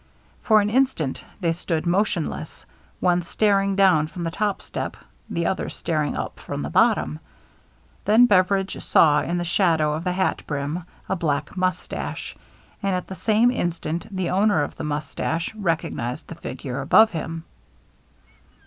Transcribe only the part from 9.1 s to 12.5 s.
in the shadow of the hat brim, a black mus tache;